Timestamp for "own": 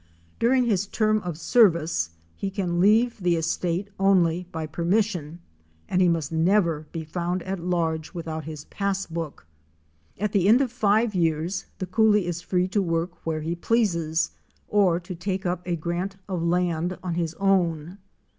17.35-17.99